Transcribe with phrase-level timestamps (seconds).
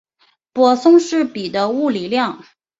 [0.51, 2.43] 泊松式比的物理量。